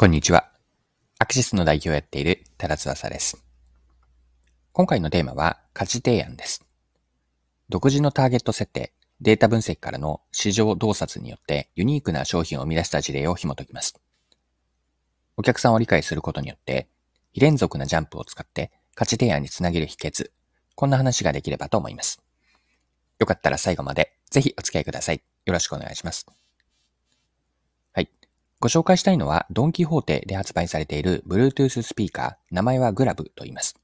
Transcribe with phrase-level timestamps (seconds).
[0.00, 0.48] こんにちは。
[1.18, 3.44] アクシスの代表をやっている多田翼です。
[4.70, 6.64] 今回のテーマは価値提案です。
[7.68, 14.00] 独自のターゲット設定、データ分析からの市場洞察によってユニークな商品を生み出した事例を紐解きます。
[15.36, 16.86] お客さんを理解することによって、
[17.32, 20.30] 非連続なジャンプを使って価値提案につなげる秘訣、
[20.76, 22.22] こんな話ができればと思います。
[23.18, 25.22] よかったら最後までぜひお付き合いください。
[25.44, 26.24] よろしくお願いします。
[28.60, 33.76] ご紹介したいのは、ドンキホーテで発売されている Bluetooth スピーカー、名前はグラブと言います。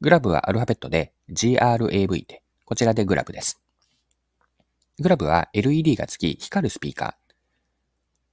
[0.00, 3.60] グラブはアルファベットで GRAV で、こちらでグラブです。
[4.98, 7.34] グラブは LED がつき光るスピーカー。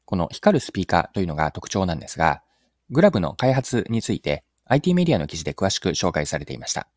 [0.06, 2.42] この光るスピーカーというのが特徴なんですが、
[2.90, 6.88] グラブの開発について IT メディアの記事で詳しく紹介されていました。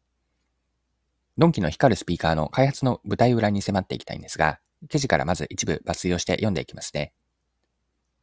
[1.37, 7.13] ドンキの光るスピーカーの開発の舞台裏に迫っていきたいんですが、記事からまず一部抜粋をして読んでいきますね。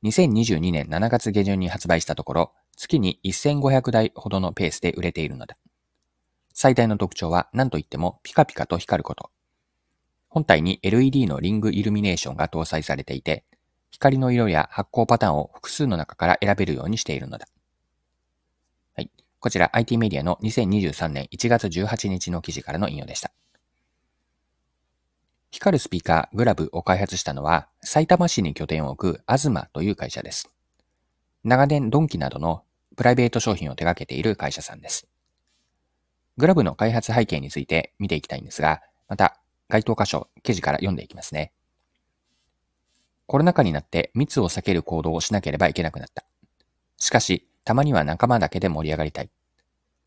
[0.04, 5.58] 2022年7月下旬に発売したところ、月に1500台ほどのペースで売れているのだ。
[6.54, 9.30] 最大の特徴は何といってもピカピカと光ること。
[10.30, 13.46] 本体に LED のリングイルミネーションが搭載されていて、
[13.92, 17.48] 光の色や発光パターンを複数の中から選べるようにしているのだ。
[18.96, 19.10] はい。
[19.40, 23.32] こちら IT メディアの2023年1月18日の記事からの引用でした。
[25.56, 30.50] 光るスピーカーグラブを開発したのは、埼玉市に拠点を置くアズマという会社です。
[31.46, 32.64] 長年ドンキなどの
[32.98, 35.08] プライベート商品を手掛けている会社さんです。
[36.36, 39.40] グラブの開発背景について見ていきたいんですが、また
[39.70, 41.54] 該当箇所、記事から読んでいきますね。
[43.26, 46.26] コロナ禍になって密を避ける行動をしなければいけなくなった。
[46.98, 49.30] しかし、たまには仲間だけで盛り上がりたい。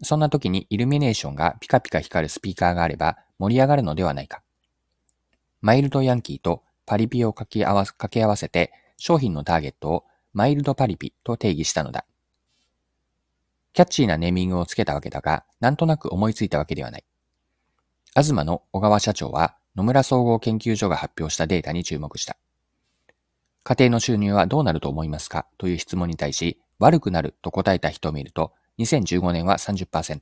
[0.03, 4.43] そんな時にイルミネーションがピカピカ光るスピーカーがあれば盛り上がるのではないか。
[5.61, 7.65] マイルドヤンキーとパリピを掛け
[8.25, 12.05] 合わせて商品のターゲットをマイルドパリピと定義したのだ。
[13.73, 17.05] キャッチーなネーミングをつけたわけだが、なんとなく思いついたわけではない。
[18.15, 22.37] 東の小川社長は野村総合研究所が発表したデータに注目した。
[23.65, 25.47] 家庭の収入はどうなると思いますか？
[25.59, 30.21] という質問に対し、悪くなると答えた人を見ると、2015年は30%、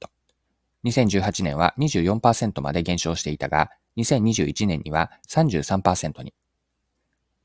[0.85, 6.35] 2018年は24%まで減少していたが、2021年には33%に。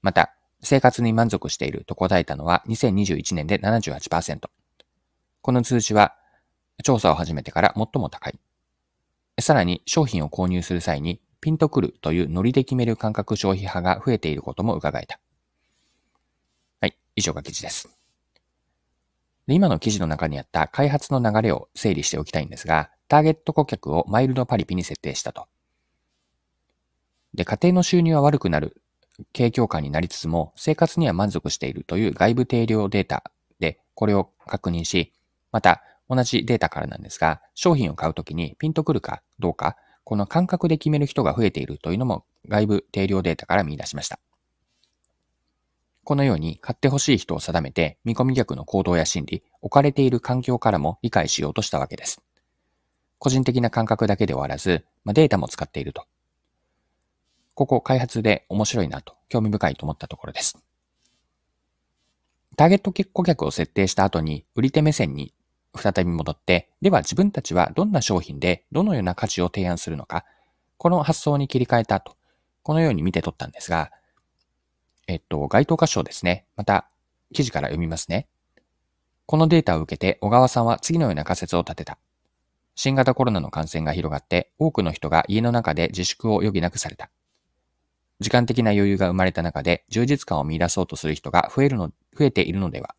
[0.02, 4.50] また、生活に満足していると答えたのは2021年で78%。
[5.42, 6.16] この数値は
[6.84, 8.40] 調査を始めてから最も高い。
[9.40, 15.20] さらに商品を購入する際にピンとくるというノリで決める感覚消費派が増えていることも伺えた。
[16.80, 17.90] はい、以上が記事です。
[19.48, 25.48] で今の記事の中にあった開発の流れを整理しておきたいんですが、ターゲット顧客をマイルドパリピに設定したと。
[27.34, 28.82] で、家庭の収入は悪くなる
[29.34, 35.14] 景況感になりつつも、生活には満足しているという外部定量データで、これを確認し、
[35.52, 44.20] また、同じデータからなんですが、商品を買うときにピンとくるかどうか、この感覚で決める人が増えているというのも外部定量データから見出しました。
[46.04, 52.22] このように買ってほしい人を定めて見込み客の行動や心理、置かれている環境からも理解しようとしたわけです。
[53.20, 56.06] 個人的な感覚だけで終わらず、まあ、データも使っていると。
[57.62, 60.58] ここ開発で面白いなと、興味深いと思ったところです。
[62.58, 65.32] ターゲット顧客を設定した後に、売り手目線に
[65.76, 70.26] 再び戻って、では自分たちはどんな商品でどのような価値を提案するのか、
[70.80, 72.16] この発想に切り替えたと、
[72.64, 73.92] このように見て取ったんですが、
[75.06, 76.46] えっと、該当箇所ですね。
[76.56, 76.90] また、
[77.32, 78.28] 記事から読みますね。
[79.28, 82.00] このデータを受けて小川さんは次のような仮説を立てた。
[82.74, 87.12] 新型コロナの感染が広がって多くの人が家の中で自粛を余儀なくされた。
[88.22, 92.94] 時間的な余裕が生まれた中で充実感を見出そうとする人が増えるの、増えているのでは。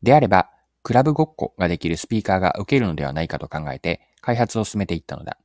[0.00, 0.48] であれば、
[0.84, 5.38] クラブごっこができるスピーカーが受けるのではないかと考えて開発を進めていったのだ。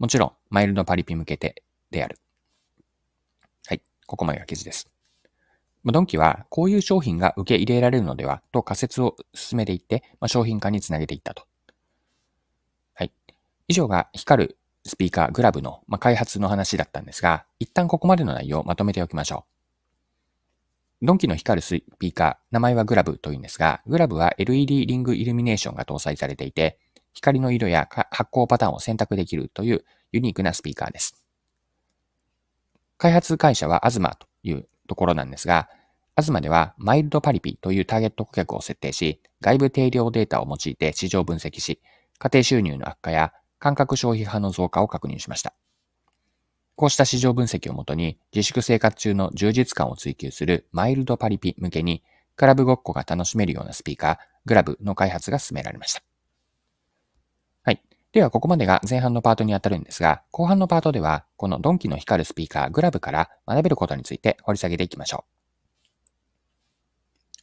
[0.00, 2.18] もちろん、マイルドパリピ向けてである。
[3.66, 4.90] はい、ここまでが記事です。
[5.84, 11.44] まドンキはこういう商品が受け入れられるのではと仮説を進めていって、まあ、商品化につなげていったと。
[12.94, 13.12] はい。
[13.68, 14.58] 以上が光る
[14.90, 19.46] スピーカーグラブの、まあ、開発の話だったんですが、一旦ここまでの内容をまとめておきましょ
[21.02, 21.06] う。
[21.06, 26.78] ドンキの光るスピーカー、名前はグラブというんですが、グラブは LED リングイルミネーションが搭載されていて、
[27.14, 31.24] 光の色や発光パターンを選択できるというユニークなスピーカーです。
[32.98, 35.70] 開発会社はアズマというところなんですが、
[36.16, 41.80] アズマではマイルドパリピというターゲット顧客を設定し、外部定量データを用いて市場分析し、
[42.18, 45.54] 家庭収入の悪化や感覚消費派の増加を確認しました。
[46.74, 52.02] こうした市場分析をもとに自粛生活中の充実感を追求するマイルドパリピ向けに
[52.36, 56.02] クラブごっこが楽しめるようなスピーカー、グラブの開発が進められました。
[57.64, 57.82] はい。
[58.12, 65.40] では、ここまでが前半のパートにあたるんですが、後半のパートでは、このドンキの光るスピーカー、グラブから学べることについて掘り下げていきましょう。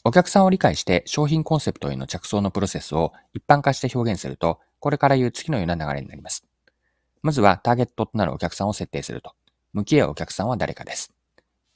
[0.04, 6.46] お客さんを理解して商品コンセプトへの着想のプロセスを一般化して表現すると、これから言う次のような流れになります。
[7.22, 9.34] まずはターゲットとなるお客さんを設定すると。
[9.74, 11.14] 向き合うお客さんは誰かです。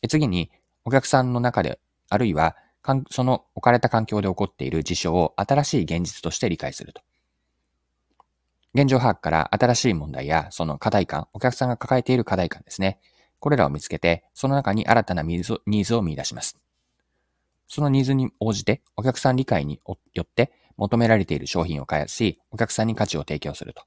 [0.07, 0.50] 次に、
[0.86, 2.56] お客さんの中で、あるいは、
[3.09, 7.01] その置かれた環境で起こっている事象を新しい現実として理解すると。
[8.74, 13.00] 現状把握から新しい問題やその課題感、お客さんが抱えている課題感ですね。
[13.39, 16.57] これらを見つけて、その中に新たなニーズを見出します。
[17.68, 23.83] そのニーズに応じて、お客さん理解によって求められている商品を開発し、お客さんに価値を提供すると。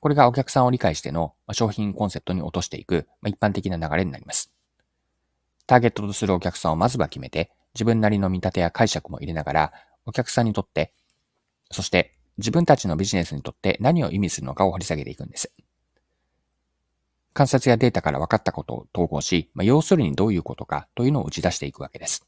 [0.00, 4.52] これがお客さんを理解しての商品コンセプトに落としていく一般的な流れになります。
[5.66, 9.72] ターゲットとするお客さんをまずは決めて、自分なりの見立てや解釈も入れながら、
[10.04, 10.92] お客さんにとって、
[11.70, 15.52] そして自分たちのビジネスにとって何を意味するのかを掘り下げていくんです。
[17.32, 22.26] 観察やデータから分かったことを統合し、まあ、要するにどういうことかというのを打ち出していくわけです。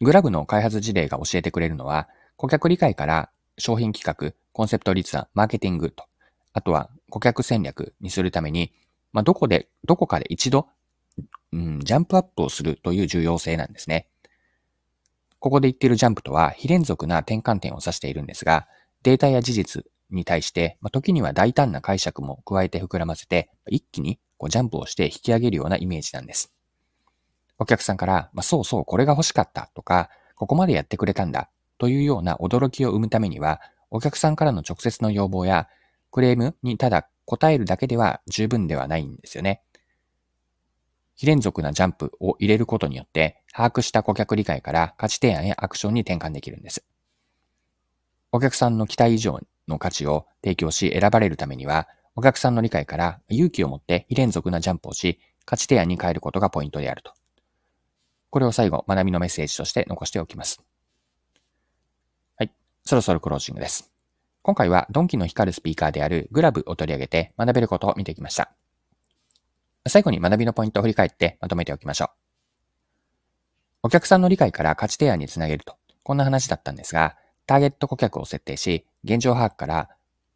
[0.00, 6.04] グラブの開発事例が教えてくれるのは、顧客理解から商品企画、コンセプト立案、マーケティングと、
[6.52, 8.72] あとは顧客戦略にするために、
[9.12, 10.68] まあ、どこで、どこかで一度
[11.52, 14.08] うん、ジャンプアップをするという重要性なんですね。
[15.38, 18.66] ここで言っているジャンプとは非連続な転換点を指しているんですが、
[19.02, 26.52] データや事実に対して、まあ、時には大胆な解釈も加えて膨らませて、一気にこうジャンプをして引き上げるようなイメージなんです。
[27.58, 31.48] お客さんから、まあ、そうそうこれが欲しかったとか、ここまでやってくれたんだ
[31.78, 33.60] というような驚きを生むためには、
[33.90, 35.68] お客さんからの直接の要望や
[36.10, 39.62] クレームにただ答えるだけでは十分ではないんですよね。
[41.14, 46.84] 非連続なジャンプを入れることによって、把握した顧客理解から価値提案やアクションに転換できるんです。
[48.32, 57.15] お客さんの期待以上の価値を提供し選ばれるためには、お客さんの理解から勇気を持って非連続なジャンプをし、価値提案に変えることがポイントであると。
[58.30, 60.62] これを最後、学びのメッセージとして残しておきます。
[62.36, 62.52] はい。
[62.84, 63.92] そろそろクロージングです。
[64.42, 68.52] 今回はドンキの光るスピーカーであるグラブを取り上げて学べることを見てきました。
[69.88, 72.08] 最後に学びのポイントを振り返ってまとめておきましょう。
[73.84, 79.88] お客さんの理解から価値提案につなげると、こんな話だったんですが、ターゲット顧客を設定し、現状把握から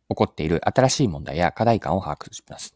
[0.09, 2.75] 起こっている新しい問題や課題感を把握します。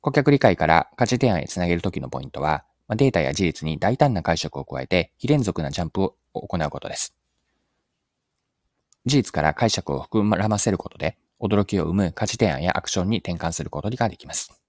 [0.00, 2.64] 顧客理解から価値提案へつなげるときのポイントは、
[2.96, 7.14] データや事実に大胆な解釈を加えて非連続なジャンプを行うことです。
[9.04, 14.62] 事実から解釈を含ませることで、驚きを生む価値提案やアクションに転換することができます。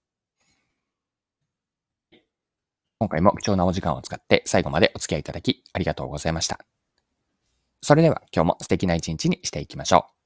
[2.98, 6.60] 今回も貴重なお時間を使って最後までお付き合いいただきありがとうございました。
[7.82, 10.23] それでは今日も素敵な一日にしていきましょう。